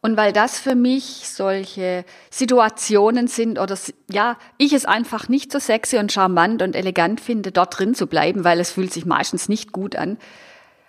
Und 0.00 0.16
weil 0.16 0.32
das 0.32 0.60
für 0.60 0.74
mich 0.74 1.28
solche 1.28 2.04
Situationen 2.30 3.26
sind 3.26 3.58
oder 3.58 3.76
ja, 4.10 4.38
ich 4.56 4.72
es 4.72 4.84
einfach 4.84 5.28
nicht 5.28 5.50
so 5.50 5.58
sexy 5.58 5.98
und 5.98 6.12
charmant 6.12 6.62
und 6.62 6.76
elegant 6.76 7.20
finde, 7.20 7.50
dort 7.50 7.78
drin 7.78 7.94
zu 7.94 8.06
bleiben, 8.06 8.44
weil 8.44 8.60
es 8.60 8.70
fühlt 8.70 8.92
sich 8.92 9.06
meistens 9.06 9.48
nicht 9.48 9.72
gut 9.72 9.96
an, 9.96 10.18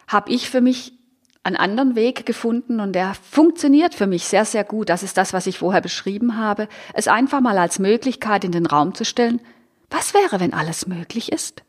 habe 0.07 0.31
ich 0.31 0.49
für 0.49 0.61
mich 0.61 0.93
einen 1.49 1.57
anderen 1.57 1.95
Weg 1.95 2.25
gefunden 2.25 2.79
und 2.79 2.93
der 2.93 3.13
funktioniert 3.13 3.95
für 3.95 4.07
mich 4.07 4.25
sehr, 4.25 4.45
sehr 4.45 4.63
gut. 4.63 4.89
Das 4.89 5.03
ist 5.03 5.17
das, 5.17 5.33
was 5.33 5.47
ich 5.47 5.59
vorher 5.59 5.81
beschrieben 5.81 6.37
habe. 6.37 6.67
Es 6.93 7.07
einfach 7.07 7.41
mal 7.41 7.57
als 7.57 7.79
Möglichkeit 7.79 8.43
in 8.43 8.51
den 8.51 8.65
Raum 8.65 8.93
zu 8.93 9.03
stellen. 9.03 9.41
Was 9.89 10.13
wäre, 10.13 10.39
wenn 10.39 10.53
alles 10.53 10.87
möglich 10.87 11.31
ist? 11.31 11.63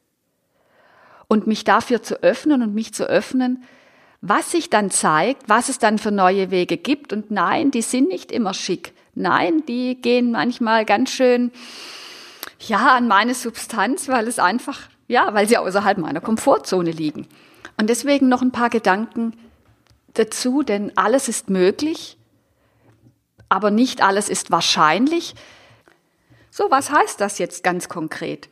Und 1.29 1.47
mich 1.47 1.65
dafür 1.65 2.03
zu 2.03 2.23
öffnen 2.23 2.63
und 2.63 2.75
mich 2.75 2.93
zu 2.93 3.05
öffnen, 3.05 3.65
was 4.21 4.51
sich 4.51 4.69
dann 4.69 4.91
zeigt, 4.91 5.49
was 5.49 5.69
es 5.71 5.79
dann 5.79 5.99
für 5.99 6.11
neue 6.11 6.51
Wege 6.51 6.77
gibt. 6.77 7.13
Und 7.13 7.31
nein, 7.31 7.71
die 7.71 7.83
sind 7.83 8.09
nicht 8.09 8.31
immer 8.31 8.53
schick. 8.53 8.93
Nein, 9.15 9.63
die 9.67 10.01
gehen 10.01 10.31
manchmal 10.33 10.85
ganz 10.85 11.11
schön, 11.11 11.53
ja, 12.59 12.95
an 12.95 13.09
meine 13.09 13.35
Substanz, 13.35 14.09
weil 14.09 14.29
es 14.29 14.39
einfach 14.39 14.89
Ja, 15.09 15.35
weil 15.35 15.49
sie 15.49 15.59
außerhalb 15.59 15.99
meiner 15.99 16.21
Komfortzone 16.21 16.93
liegen. 16.93 17.27
Und 17.77 17.91
deswegen 17.91 18.29
noch 18.29 18.43
ein 18.43 18.53
paar 18.53 18.71
Gedanken 18.71 19.33
dazu, 20.15 20.63
denn 20.63 20.93
alles 20.97 21.29
ist 21.29 21.51
möglich, 21.51 22.17
aber 23.49 23.71
nicht 23.71 24.03
alles 24.03 24.29
ist 24.29 24.51
wahrscheinlich. 24.51 25.35
So, 26.51 26.71
was 26.71 26.91
heißt 26.91 27.21
das 27.21 27.39
jetzt 27.39 27.63
ganz 27.63 27.89
konkret? 27.89 28.49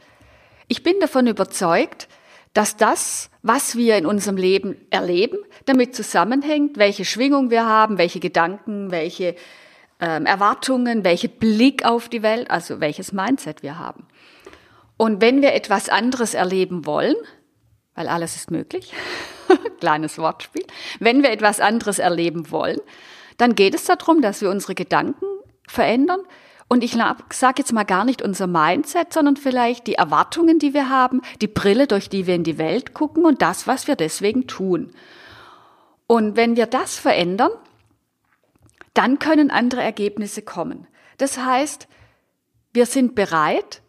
Ich 0.69 0.83
bin 0.83 1.01
davon 1.01 1.27
überzeugt, 1.27 2.09
dass 2.55 2.77
das, 2.77 3.31
was 3.43 3.77
wir 3.77 3.97
in 3.97 4.07
unserem 4.07 4.37
Leben 4.37 4.77
erleben, 4.91 5.39
damit 5.67 5.95
zusammenhängt, 5.95 6.77
welche 6.77 7.05
Schwingung 7.05 7.51
wir 7.51 7.67
haben, 7.67 7.99
welche 7.99 8.21
Gedanken, 8.21 8.91
welche 8.91 9.37
ähm, 10.01 10.27
Erwartungen, 10.27 11.05
welche 11.05 11.29
Blick 11.29 11.85
auf 11.85 12.09
die 12.09 12.23
Welt, 12.23 12.51
also 12.51 12.81
welches 12.81 13.13
Mindset 13.13 13.63
wir 13.63 13.79
haben. 13.79 14.07
Und 14.97 15.21
wenn 15.21 15.43
wir 15.43 15.55
etwas 15.55 15.89
anderes 15.89 16.35
erleben 16.35 16.85
wollen, 16.87 17.17
weil 17.99 18.07
alles 18.07 18.37
ist 18.37 18.53
möglich, 18.53 18.93
kleines 19.81 20.19
Wortspiel, 20.19 20.65
wenn 21.01 21.25
wir 21.25 21.33
etwas 21.33 21.59
anderes 21.59 21.99
erleben 21.99 22.53
wollen, 22.53 22.79
dann 23.39 23.57
geht 23.57 23.75
es 23.75 23.87
darum, 23.87 24.23
dass 24.23 24.41
wir 24.41 24.51
unsere 24.51 24.77
Gedanken 24.77 25.27
verändern. 25.67 26.21
Und 26.69 26.85
ich 26.85 26.97
sage 27.31 27.55
jetzt 27.59 27.73
mal 27.73 27.83
gar 27.83 28.05
nicht 28.05 28.23
unser 28.23 28.47
Mindset, 28.47 29.13
sondern 29.13 29.37
vielleicht 29.37 29.89
die 29.89 29.95
Erwartungen, 29.95 30.61
die 30.61 30.75
wir 30.75 30.89
haben, 30.89 31.23
die 31.41 31.49
Brille, 31.49 31.89
durch 31.89 32.09
die 32.09 32.29
wir 32.29 32.37
in 32.37 32.45
die 32.45 32.57
Welt 32.57 32.95
gucken 32.95 33.25
und 33.25 33.43
das, 33.43 33.67
was 33.67 33.89
wir 33.89 33.97
deswegen 33.97 34.47
tun. 34.47 34.93
Und 36.07 36.37
wenn 36.37 36.55
wir 36.55 36.67
das 36.67 36.97
verändern, 37.01 37.51
dann 38.95 39.19
können 39.19 39.51
andere 39.51 39.83
Ergebnisse 39.83 40.43
kommen. 40.43 40.87
Das 41.17 41.37
heißt, 41.37 41.89
wir 42.73 42.87
sind 42.87 43.17
bereit, 43.17 43.83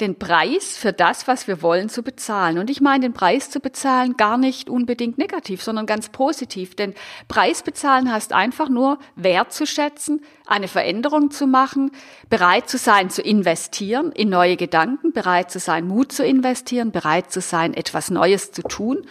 den 0.00 0.16
Preis 0.16 0.76
für 0.76 0.92
das, 0.92 1.26
was 1.26 1.48
wir 1.48 1.60
wollen, 1.60 1.88
zu 1.88 2.02
bezahlen. 2.02 2.58
Und 2.58 2.70
ich 2.70 2.80
meine 2.80 3.06
den 3.06 3.12
Preis 3.12 3.50
zu 3.50 3.58
bezahlen 3.58 4.16
gar 4.16 4.38
nicht 4.38 4.70
unbedingt 4.70 5.18
negativ, 5.18 5.62
sondern 5.62 5.86
ganz 5.86 6.08
positiv. 6.10 6.76
Denn 6.76 6.94
Preis 7.26 7.62
bezahlen 7.62 8.12
heißt 8.12 8.32
einfach 8.32 8.68
nur 8.68 8.98
wertzuschätzen, 9.16 10.22
eine 10.46 10.68
Veränderung 10.68 11.32
zu 11.32 11.48
machen, 11.48 11.90
bereit 12.30 12.68
zu 12.68 12.78
sein 12.78 13.10
zu 13.10 13.22
investieren 13.22 14.12
in 14.12 14.28
neue 14.28 14.56
Gedanken, 14.56 15.12
bereit 15.12 15.50
zu 15.50 15.58
sein, 15.58 15.86
Mut 15.88 16.12
zu 16.12 16.24
investieren, 16.24 16.92
bereit 16.92 17.32
zu 17.32 17.40
sein, 17.40 17.74
etwas 17.74 18.10
Neues 18.10 18.52
zu 18.52 18.62
tun. 18.62 19.04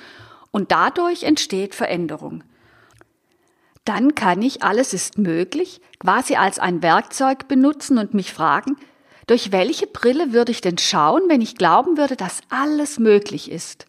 Und 0.51 0.72
dadurch 0.72 1.24
entsteht 1.24 1.75
Veränderung. 1.75 2.44
Dann 3.84 4.15
kann 4.15 4.41
ich, 4.41 4.63
alles 4.63 4.94
ist 4.94 5.17
möglich, 5.17 5.82
quasi 6.00 6.36
als 6.36 6.60
ein 6.60 6.82
Werkzeug 6.82 7.48
benutzen 7.48 7.98
und 7.98 8.13
mich 8.13 8.34
fragen, 8.34 8.77
durch 9.27 9.51
welche 9.51 9.88
Brille 9.88 10.31
würde 10.31 10.51
ich 10.51 10.62
denn 10.62 10.77
schauen, 10.77 11.24
wenn 11.27 11.41
ich 11.41 11.57
glauben 11.57 11.98
würde, 11.98 12.15
dass 12.15 12.41
alles 12.50 12.98
möglich 12.98 13.51
ist? 13.51 13.86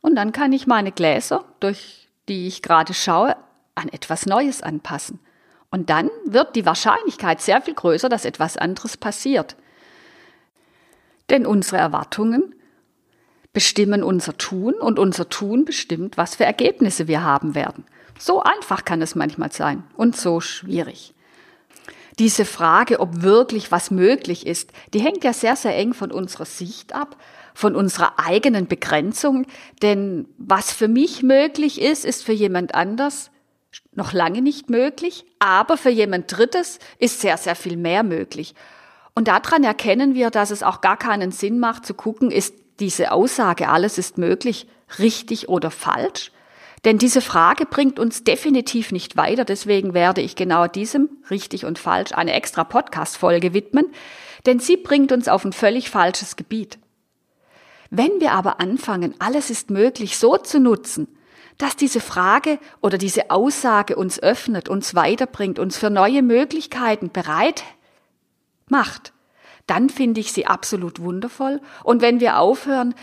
Und 0.00 0.14
dann 0.14 0.32
kann 0.32 0.52
ich 0.52 0.68
meine 0.68 0.92
Gläser, 0.92 1.44
durch 1.58 2.08
die 2.28 2.46
ich 2.46 2.62
gerade 2.62 2.94
schaue, 2.94 3.36
an 3.74 3.88
etwas 3.88 4.26
Neues 4.26 4.62
anpassen. 4.62 5.18
Und 5.70 5.90
dann 5.90 6.10
wird 6.24 6.54
die 6.56 6.64
Wahrscheinlichkeit 6.64 7.40
sehr 7.40 7.60
viel 7.60 7.74
größer, 7.74 8.08
dass 8.08 8.24
etwas 8.24 8.56
anderes 8.56 8.96
passiert. 8.96 9.56
Denn 11.28 11.44
unsere 11.44 11.76
Erwartungen 11.76 12.54
bestimmen 13.52 14.04
unser 14.04 14.38
Tun 14.38 14.74
und 14.74 14.98
unser 14.98 15.28
Tun 15.28 15.64
bestimmt, 15.64 16.16
was 16.16 16.36
für 16.36 16.44
Ergebnisse 16.44 17.08
wir 17.08 17.24
haben 17.24 17.54
werden. 17.54 17.84
So 18.18 18.42
einfach 18.42 18.84
kann 18.84 19.02
es 19.02 19.14
manchmal 19.14 19.50
sein 19.50 19.82
und 19.96 20.16
so 20.16 20.40
schwierig 20.40 21.14
diese 22.18 22.44
Frage, 22.44 23.00
ob 23.00 23.22
wirklich 23.22 23.70
was 23.70 23.90
möglich 23.90 24.46
ist, 24.46 24.72
die 24.92 25.00
hängt 25.00 25.24
ja 25.24 25.32
sehr, 25.32 25.56
sehr 25.56 25.76
eng 25.76 25.94
von 25.94 26.10
unserer 26.10 26.44
Sicht 26.44 26.94
ab, 26.94 27.16
von 27.54 27.76
unserer 27.76 28.18
eigenen 28.18 28.66
Begrenzung. 28.66 29.46
Denn 29.82 30.28
was 30.38 30.72
für 30.72 30.88
mich 30.88 31.22
möglich 31.22 31.80
ist, 31.80 32.04
ist 32.04 32.24
für 32.24 32.32
jemand 32.32 32.74
anders 32.74 33.30
noch 33.92 34.12
lange 34.12 34.42
nicht 34.42 34.70
möglich, 34.70 35.24
aber 35.38 35.76
für 35.76 35.90
jemand 35.90 36.36
Drittes 36.36 36.78
ist 36.98 37.20
sehr, 37.20 37.36
sehr 37.36 37.56
viel 37.56 37.76
mehr 37.76 38.02
möglich. 38.02 38.54
Und 39.14 39.28
daran 39.28 39.64
erkennen 39.64 40.14
wir, 40.14 40.30
dass 40.30 40.50
es 40.50 40.62
auch 40.62 40.80
gar 40.80 40.96
keinen 40.96 41.32
Sinn 41.32 41.58
macht 41.58 41.84
zu 41.84 41.94
gucken, 41.94 42.30
ist 42.30 42.54
diese 42.80 43.10
Aussage, 43.12 43.68
alles 43.68 43.98
ist 43.98 44.18
möglich, 44.18 44.68
richtig 44.98 45.48
oder 45.48 45.70
falsch, 45.70 46.30
denn 46.84 46.98
diese 46.98 47.20
Frage 47.20 47.66
bringt 47.66 47.98
uns 47.98 48.24
definitiv 48.24 48.92
nicht 48.92 49.16
weiter. 49.16 49.44
Deswegen 49.44 49.94
werde 49.94 50.20
ich 50.20 50.36
genau 50.36 50.66
diesem, 50.66 51.08
richtig 51.30 51.64
und 51.64 51.78
falsch, 51.78 52.12
eine 52.12 52.32
extra 52.32 52.64
Podcast-Folge 52.64 53.52
widmen. 53.52 53.86
Denn 54.46 54.60
sie 54.60 54.76
bringt 54.76 55.12
uns 55.12 55.28
auf 55.28 55.44
ein 55.44 55.52
völlig 55.52 55.90
falsches 55.90 56.36
Gebiet. 56.36 56.78
Wenn 57.90 58.20
wir 58.20 58.32
aber 58.32 58.60
anfangen, 58.60 59.14
alles 59.18 59.50
ist 59.50 59.70
möglich 59.70 60.18
so 60.18 60.36
zu 60.36 60.60
nutzen, 60.60 61.08
dass 61.56 61.74
diese 61.74 62.00
Frage 62.00 62.58
oder 62.80 62.98
diese 62.98 63.30
Aussage 63.30 63.96
uns 63.96 64.22
öffnet, 64.22 64.68
uns 64.68 64.94
weiterbringt, 64.94 65.58
uns 65.58 65.76
für 65.76 65.90
neue 65.90 66.22
Möglichkeiten 66.22 67.10
bereit 67.10 67.64
macht, 68.68 69.12
dann 69.66 69.90
finde 69.90 70.20
ich 70.20 70.32
sie 70.32 70.46
absolut 70.46 71.00
wundervoll. 71.00 71.60
Und 71.82 72.00
wenn 72.00 72.20
wir 72.20 72.38
aufhören, 72.38 72.94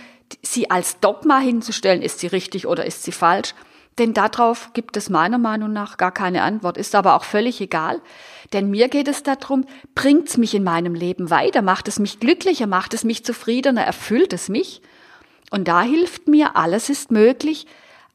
sie 0.41 0.70
als 0.72 1.00
Dogma 1.00 1.39
hinzustellen, 1.39 2.01
ist 2.01 2.20
sie 2.20 2.27
richtig 2.27 2.65
oder 2.65 2.86
ist 2.86 3.03
sie 3.03 3.12
falsch, 3.12 3.53
denn 3.97 4.13
darauf 4.13 4.71
gibt 4.73 4.97
es 4.97 5.09
meiner 5.09 5.37
Meinung 5.37 5.71
nach 5.71 5.97
gar 5.97 6.11
keine 6.11 6.43
Antwort, 6.43 6.77
ist 6.77 6.95
aber 6.95 7.15
auch 7.15 7.23
völlig 7.23 7.61
egal. 7.61 8.01
Denn 8.51 8.69
mir 8.69 8.89
geht 8.89 9.07
es 9.07 9.23
darum, 9.23 9.65
bringt 9.95 10.27
es 10.27 10.37
mich 10.37 10.53
in 10.53 10.63
meinem 10.63 10.95
Leben 10.95 11.29
weiter, 11.29 11.61
macht 11.61 11.87
es 11.87 11.99
mich 11.99 12.19
glücklicher, 12.19 12.67
macht 12.67 12.93
es 12.93 13.03
mich 13.03 13.23
zufriedener, 13.23 13.83
erfüllt 13.83 14.33
es 14.33 14.49
mich. 14.49 14.81
Und 15.49 15.67
da 15.67 15.81
hilft 15.81 16.27
mir, 16.27 16.55
alles 16.55 16.89
ist 16.89 17.11
möglich, 17.11 17.67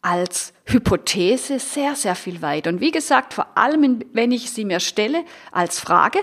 als 0.02 0.52
Hypothese 0.66 1.58
sehr, 1.58 1.94
sehr 1.94 2.14
viel 2.14 2.42
weiter. 2.42 2.70
Und 2.70 2.80
wie 2.80 2.90
gesagt, 2.90 3.34
vor 3.34 3.46
allem, 3.56 4.00
wenn 4.12 4.32
ich 4.32 4.50
sie 4.50 4.64
mir 4.64 4.80
stelle, 4.80 5.24
als 5.52 5.80
Frage, 5.80 6.20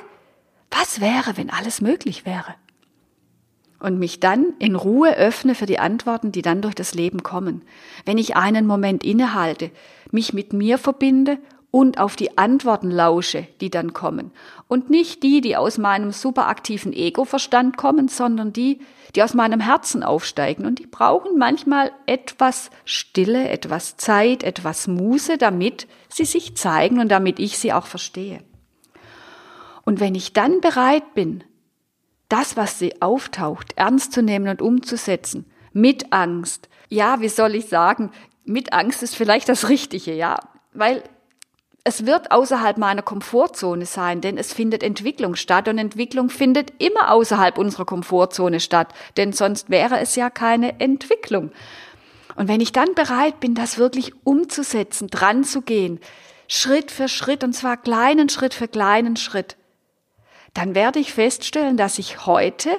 was 0.70 1.02
wäre, 1.02 1.38
wenn 1.38 1.50
alles 1.50 1.82
möglich 1.82 2.26
wäre? 2.26 2.56
Und 3.80 4.00
mich 4.00 4.20
dann 4.20 4.54
in 4.60 4.76
Ruhe 4.76 5.16
öffne 5.16 5.56
für 5.56 5.66
die 5.66 5.80
Antworten, 5.80 6.32
die 6.32 6.42
dann 6.42 6.62
durch 6.62 6.76
das 6.76 6.94
Leben 6.94 7.24
kommen. 7.24 7.62
Wenn 8.06 8.18
ich 8.18 8.36
einen 8.36 8.66
Moment 8.66 9.04
innehalte, 9.04 9.72
mich 10.12 10.34
mit 10.34 10.54
mir 10.54 10.78
verbinde 10.78 11.38
und 11.70 12.00
auf 12.00 12.16
die 12.16 12.38
Antworten 12.38 12.90
lausche, 12.90 13.48
die 13.62 13.70
dann 13.70 13.94
kommen. 13.94 14.32
Und 14.68 14.90
nicht 14.90 15.22
die, 15.22 15.42
die 15.42 15.58
aus 15.58 15.78
meinem 15.78 16.12
superaktiven 16.12 16.94
Ego-Verstand 16.94 17.78
kommen, 17.78 18.08
sondern 18.08 18.54
die, 18.54 18.80
die 19.16 19.22
aus 19.22 19.34
meinem 19.34 19.60
Herzen 19.60 20.02
aufsteigen. 20.02 20.66
Und 20.66 20.80
die 20.80 20.88
brauchen 20.88 21.38
manchmal 21.38 21.92
etwas 22.06 22.72
Stille, 22.86 23.50
etwas 23.50 23.98
Zeit, 23.98 24.44
etwas 24.44 24.88
Muße, 24.88 25.38
damit 25.38 25.88
sie 26.10 26.26
sich 26.26 26.56
zeigen 26.56 27.00
und 27.00 27.10
damit 27.10 27.38
ich 27.38 27.58
sie 27.58 27.74
auch 27.74 27.86
verstehe. 27.86 28.40
Und 29.84 30.00
wenn 30.00 30.16
ich 30.16 30.34
dann 30.34 30.62
bereit 30.62 31.14
bin, 31.14 31.44
das, 32.30 32.58
was 32.58 32.80
sie 32.80 33.02
auftaucht, 33.02 33.74
ernst 33.76 34.14
zu 34.14 34.22
nehmen 34.22 34.48
und 34.48 34.62
umzusetzen, 34.62 35.46
mit 35.74 36.12
Angst. 36.12 36.70
Ja, 36.90 37.22
wie 37.22 37.30
soll 37.30 37.56
ich 37.56 37.68
sagen, 37.68 38.12
mit 38.46 38.74
Angst 38.74 39.04
ist 39.04 39.16
vielleicht 39.16 39.50
das 39.50 39.70
Richtige, 39.70 40.14
ja, 40.14 40.38
weil 40.74 41.04
es 41.84 42.06
wird 42.06 42.32
außerhalb 42.32 42.78
meiner 42.78 43.02
Komfortzone 43.02 43.86
sein, 43.86 44.20
denn 44.20 44.38
es 44.38 44.52
findet 44.52 44.84
Entwicklung 44.84 45.36
statt 45.36 45.70
und 45.70 45.78
Entwicklung 45.78 46.30
findet 46.30 46.74
immer 46.84 47.12
außerhalb 47.12 47.58
unserer 47.58 47.86
Komfortzone 47.86 48.60
statt, 48.60 48.90
denn 49.16 49.32
sonst 49.32 49.70
wäre 49.70 49.98
es 50.00 50.18
ja 50.18 50.30
keine 50.30 50.82
Entwicklung. 50.82 51.52
Und 52.36 52.50
wenn 52.50 52.60
ich 52.60 52.74
dann 52.74 52.94
bereit 52.94 53.40
bin, 53.40 53.56
das 53.56 53.78
wirklich 53.78 54.12
umzusetzen, 54.26 55.08
dran 55.08 55.46
zu 55.46 55.62
gehen, 55.62 56.02
Schritt 56.50 56.92
für 56.92 57.08
Schritt 57.08 57.44
und 57.44 57.54
zwar 57.54 57.78
kleinen 57.78 58.28
Schritt 58.28 58.54
für 58.54 58.68
kleinen 58.68 59.16
Schritt, 59.16 59.56
dann 60.58 60.74
werde 60.74 60.98
ich 60.98 61.14
feststellen, 61.14 61.78
dass 61.78 62.00
ich 62.00 62.26
heute 62.26 62.72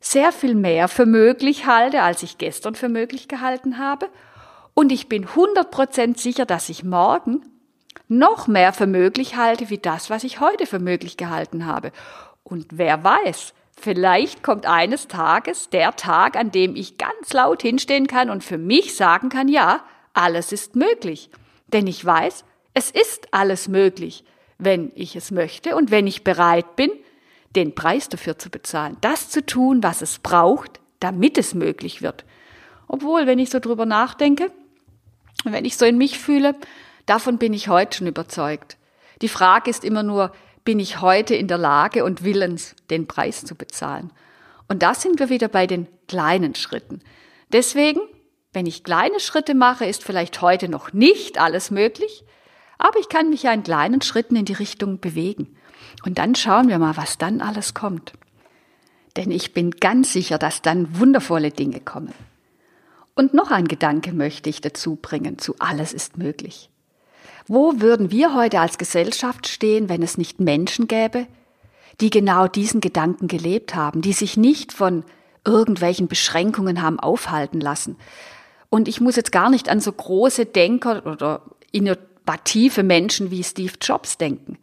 sehr 0.00 0.32
viel 0.32 0.56
mehr 0.56 0.88
für 0.88 1.06
möglich 1.06 1.66
halte, 1.66 2.02
als 2.02 2.24
ich 2.24 2.36
gestern 2.36 2.74
für 2.74 2.88
möglich 2.88 3.28
gehalten 3.28 3.78
habe. 3.78 4.08
Und 4.74 4.90
ich 4.90 5.08
bin 5.08 5.26
100% 5.26 6.18
sicher, 6.18 6.46
dass 6.46 6.68
ich 6.68 6.82
morgen 6.82 7.42
noch 8.08 8.48
mehr 8.48 8.72
für 8.72 8.88
möglich 8.88 9.36
halte, 9.36 9.70
wie 9.70 9.78
das, 9.78 10.10
was 10.10 10.24
ich 10.24 10.40
heute 10.40 10.66
für 10.66 10.80
möglich 10.80 11.16
gehalten 11.16 11.64
habe. 11.64 11.92
Und 12.42 12.66
wer 12.72 13.04
weiß, 13.04 13.54
vielleicht 13.80 14.42
kommt 14.42 14.66
eines 14.66 15.06
Tages 15.06 15.70
der 15.70 15.94
Tag, 15.94 16.36
an 16.36 16.50
dem 16.50 16.74
ich 16.74 16.98
ganz 16.98 17.32
laut 17.32 17.62
hinstehen 17.62 18.08
kann 18.08 18.30
und 18.30 18.42
für 18.42 18.58
mich 18.58 18.96
sagen 18.96 19.28
kann, 19.28 19.46
ja, 19.46 19.84
alles 20.12 20.50
ist 20.50 20.74
möglich. 20.74 21.30
Denn 21.68 21.86
ich 21.86 22.04
weiß, 22.04 22.44
es 22.74 22.90
ist 22.90 23.28
alles 23.30 23.68
möglich, 23.68 24.24
wenn 24.58 24.90
ich 24.96 25.14
es 25.14 25.30
möchte 25.30 25.76
und 25.76 25.92
wenn 25.92 26.08
ich 26.08 26.24
bereit 26.24 26.74
bin, 26.74 26.90
den 27.56 27.74
Preis 27.74 28.08
dafür 28.08 28.38
zu 28.38 28.50
bezahlen, 28.50 28.96
das 29.00 29.28
zu 29.28 29.44
tun, 29.44 29.82
was 29.82 30.02
es 30.02 30.18
braucht, 30.18 30.80
damit 31.00 31.38
es 31.38 31.54
möglich 31.54 32.02
wird. 32.02 32.24
Obwohl, 32.88 33.26
wenn 33.26 33.38
ich 33.38 33.50
so 33.50 33.58
drüber 33.58 33.86
nachdenke, 33.86 34.50
wenn 35.44 35.64
ich 35.64 35.76
so 35.76 35.84
in 35.84 35.98
mich 35.98 36.18
fühle, 36.18 36.54
davon 37.06 37.38
bin 37.38 37.52
ich 37.52 37.68
heute 37.68 37.98
schon 37.98 38.06
überzeugt. 38.06 38.76
Die 39.22 39.28
Frage 39.28 39.70
ist 39.70 39.84
immer 39.84 40.02
nur, 40.02 40.32
bin 40.64 40.78
ich 40.78 41.00
heute 41.00 41.34
in 41.34 41.48
der 41.48 41.58
Lage 41.58 42.04
und 42.04 42.22
willens, 42.22 42.76
den 42.90 43.06
Preis 43.06 43.44
zu 43.44 43.54
bezahlen? 43.54 44.12
Und 44.68 44.82
da 44.82 44.94
sind 44.94 45.18
wir 45.18 45.28
wieder 45.28 45.48
bei 45.48 45.66
den 45.66 45.88
kleinen 46.06 46.54
Schritten. 46.54 47.00
Deswegen, 47.52 48.00
wenn 48.52 48.66
ich 48.66 48.84
kleine 48.84 49.20
Schritte 49.20 49.54
mache, 49.54 49.86
ist 49.86 50.04
vielleicht 50.04 50.40
heute 50.40 50.68
noch 50.68 50.92
nicht 50.92 51.38
alles 51.38 51.70
möglich, 51.70 52.24
aber 52.78 52.98
ich 52.98 53.08
kann 53.08 53.30
mich 53.30 53.44
ja 53.44 53.52
in 53.52 53.62
kleinen 53.62 54.02
Schritten 54.02 54.36
in 54.36 54.44
die 54.44 54.52
Richtung 54.52 55.00
bewegen. 55.00 55.56
Und 56.04 56.18
dann 56.18 56.34
schauen 56.34 56.68
wir 56.68 56.78
mal, 56.78 56.96
was 56.96 57.18
dann 57.18 57.40
alles 57.40 57.74
kommt. 57.74 58.12
Denn 59.16 59.30
ich 59.30 59.52
bin 59.52 59.72
ganz 59.72 60.12
sicher, 60.12 60.38
dass 60.38 60.62
dann 60.62 60.98
wundervolle 60.98 61.50
Dinge 61.50 61.80
kommen. 61.80 62.12
Und 63.14 63.34
noch 63.34 63.50
ein 63.50 63.68
Gedanke 63.68 64.12
möchte 64.12 64.48
ich 64.48 64.60
dazu 64.60 64.96
bringen, 64.96 65.38
zu 65.38 65.54
alles 65.58 65.92
ist 65.92 66.16
möglich. 66.16 66.70
Wo 67.46 67.80
würden 67.80 68.10
wir 68.10 68.34
heute 68.34 68.60
als 68.60 68.78
Gesellschaft 68.78 69.48
stehen, 69.48 69.88
wenn 69.88 70.02
es 70.02 70.16
nicht 70.16 70.40
Menschen 70.40 70.88
gäbe, 70.88 71.26
die 72.00 72.10
genau 72.10 72.48
diesen 72.48 72.80
Gedanken 72.80 73.28
gelebt 73.28 73.74
haben, 73.74 74.00
die 74.00 74.12
sich 74.12 74.36
nicht 74.36 74.72
von 74.72 75.04
irgendwelchen 75.44 76.08
Beschränkungen 76.08 76.82
haben 76.82 77.00
aufhalten 77.00 77.60
lassen. 77.60 77.96
Und 78.70 78.88
ich 78.88 79.00
muss 79.00 79.16
jetzt 79.16 79.32
gar 79.32 79.50
nicht 79.50 79.68
an 79.68 79.80
so 79.80 79.92
große 79.92 80.46
Denker 80.46 81.04
oder 81.04 81.42
innovative 81.72 82.82
Menschen 82.82 83.30
wie 83.30 83.42
Steve 83.42 83.74
Jobs 83.80 84.18
denken. 84.18 84.56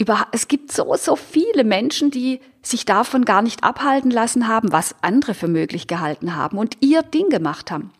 Über, 0.00 0.28
es 0.32 0.48
gibt 0.48 0.72
so, 0.72 0.96
so 0.96 1.14
viele 1.14 1.62
Menschen, 1.62 2.10
die 2.10 2.40
sich 2.62 2.86
davon 2.86 3.26
gar 3.26 3.42
nicht 3.42 3.62
abhalten 3.62 4.10
lassen 4.10 4.48
haben, 4.48 4.72
was 4.72 4.94
andere 5.02 5.34
für 5.34 5.46
möglich 5.46 5.88
gehalten 5.88 6.34
haben 6.34 6.56
und 6.56 6.78
ihr 6.80 7.02
Ding 7.02 7.28
gemacht 7.28 7.70
haben. 7.70 7.92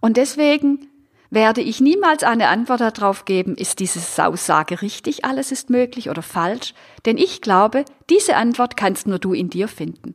Und 0.00 0.16
deswegen 0.16 0.88
werde 1.28 1.60
ich 1.60 1.78
niemals 1.78 2.22
eine 2.22 2.48
Antwort 2.48 2.80
darauf 2.80 3.26
geben, 3.26 3.54
ist 3.54 3.80
diese 3.80 4.00
Aussage 4.26 4.80
richtig, 4.80 5.26
alles 5.26 5.52
ist 5.52 5.68
möglich 5.68 6.08
oder 6.08 6.22
falsch, 6.22 6.72
denn 7.04 7.18
ich 7.18 7.42
glaube, 7.42 7.84
diese 8.08 8.36
Antwort 8.36 8.78
kannst 8.78 9.06
nur 9.06 9.18
du 9.18 9.34
in 9.34 9.50
dir 9.50 9.68
finden. 9.68 10.14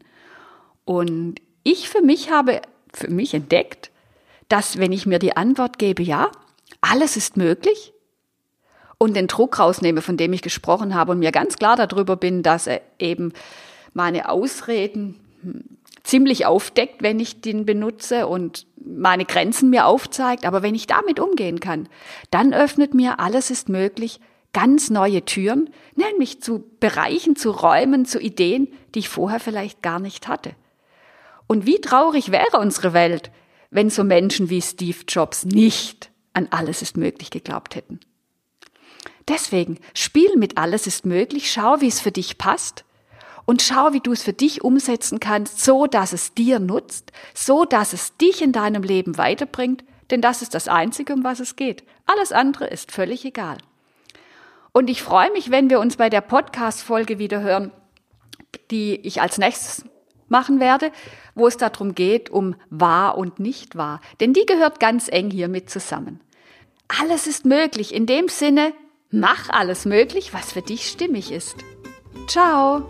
Und 0.85 1.35
ich 1.61 1.87
für 1.87 2.01
mich 2.01 2.31
habe 2.31 2.63
für 2.91 3.11
mich 3.11 3.35
entdeckt, 3.35 3.91
dass 4.49 4.79
wenn 4.79 4.91
ich 4.91 5.05
mir 5.05 5.19
die 5.19 5.37
Antwort 5.37 5.77
gebe, 5.77 6.01
ja, 6.01 6.31
alles 6.81 7.15
ist 7.15 7.37
möglich, 7.37 7.93
und 8.97 9.15
den 9.15 9.27
Druck 9.27 9.59
rausnehme, 9.59 10.01
von 10.01 10.17
dem 10.17 10.33
ich 10.33 10.41
gesprochen 10.41 10.95
habe 10.95 11.11
und 11.11 11.19
mir 11.19 11.31
ganz 11.31 11.57
klar 11.57 11.75
darüber 11.75 12.15
bin, 12.15 12.43
dass 12.43 12.67
er 12.67 12.81
eben 12.99 13.33
meine 13.93 14.29
Ausreden 14.29 15.19
hm, 15.41 15.63
ziemlich 16.03 16.45
aufdeckt, 16.45 17.01
wenn 17.01 17.19
ich 17.19 17.41
den 17.41 17.65
benutze 17.65 18.27
und 18.27 18.67
meine 18.77 19.25
Grenzen 19.25 19.69
mir 19.69 19.85
aufzeigt. 19.85 20.45
Aber 20.45 20.61
wenn 20.61 20.75
ich 20.75 20.87
damit 20.87 21.19
umgehen 21.19 21.59
kann, 21.59 21.89
dann 22.31 22.53
öffnet 22.53 22.93
mir 22.93 23.19
alles 23.19 23.49
ist 23.49 23.69
möglich 23.69 24.19
ganz 24.53 24.89
neue 24.89 25.25
Türen, 25.25 25.69
nämlich 25.95 26.41
zu 26.41 26.63
Bereichen, 26.79 27.35
zu 27.35 27.51
Räumen, 27.51 28.05
zu 28.05 28.21
Ideen, 28.21 28.69
die 28.93 28.99
ich 28.99 29.09
vorher 29.09 29.41
vielleicht 29.41 29.81
gar 29.81 29.99
nicht 29.99 30.29
hatte. 30.29 30.51
Und 31.45 31.65
wie 31.65 31.81
traurig 31.81 32.31
wäre 32.31 32.59
unsere 32.59 32.93
Welt, 32.93 33.31
wenn 33.69 33.89
so 33.89 34.05
Menschen 34.05 34.49
wie 34.49 34.61
Steve 34.61 34.99
Jobs 35.09 35.43
nicht 35.43 36.09
an 36.31 36.47
alles 36.51 36.81
ist 36.81 36.95
möglich 36.95 37.31
geglaubt 37.31 37.75
hätten. 37.75 37.99
Deswegen, 39.27 39.79
spiel 39.93 40.35
mit 40.35 40.57
alles 40.57 40.85
ist 40.87 41.05
möglich, 41.05 41.51
schau, 41.51 41.81
wie 41.81 41.87
es 41.87 41.99
für 41.99 42.11
dich 42.11 42.37
passt 42.37 42.85
und 43.45 43.61
schau, 43.61 43.93
wie 43.93 43.99
du 43.99 44.11
es 44.11 44.23
für 44.23 44.33
dich 44.33 44.63
umsetzen 44.63 45.19
kannst, 45.19 45.63
so 45.63 45.87
dass 45.87 46.13
es 46.13 46.33
dir 46.33 46.59
nutzt, 46.59 47.11
so 47.33 47.65
dass 47.65 47.93
es 47.93 48.17
dich 48.17 48.41
in 48.41 48.51
deinem 48.51 48.83
Leben 48.83 49.17
weiterbringt, 49.17 49.83
denn 50.11 50.21
das 50.21 50.41
ist 50.41 50.53
das 50.53 50.67
Einzige, 50.67 51.13
um 51.13 51.23
was 51.23 51.39
es 51.39 51.55
geht. 51.55 51.83
Alles 52.05 52.31
andere 52.31 52.67
ist 52.67 52.91
völlig 52.91 53.25
egal. 53.25 53.57
Und 54.71 54.89
ich 54.89 55.01
freue 55.01 55.31
mich, 55.31 55.51
wenn 55.51 55.69
wir 55.69 55.79
uns 55.79 55.95
bei 55.95 56.09
der 56.09 56.21
Podcast-Folge 56.21 57.17
wieder 57.17 57.41
hören, 57.41 57.71
die 58.71 58.95
ich 58.95 59.21
als 59.21 59.37
nächstes 59.37 59.85
machen 60.27 60.59
werde, 60.59 60.91
wo 61.33 61.47
es 61.47 61.57
darum 61.57 61.95
geht, 61.95 62.29
um 62.29 62.55
wahr 62.69 63.17
und 63.17 63.39
nicht 63.39 63.75
wahr. 63.75 64.01
Denn 64.19 64.33
die 64.33 64.45
gehört 64.45 64.79
ganz 64.79 65.07
eng 65.07 65.31
hiermit 65.31 65.69
zusammen. 65.69 66.19
Alles 66.87 67.25
ist 67.25 67.45
möglich 67.45 67.93
in 67.93 68.05
dem 68.05 68.27
Sinne, 68.27 68.73
Mach 69.11 69.49
alles 69.49 69.85
möglich, 69.85 70.33
was 70.33 70.51
für 70.51 70.61
dich 70.61 70.87
stimmig 70.87 71.31
ist. 71.31 71.57
Ciao! 72.27 72.87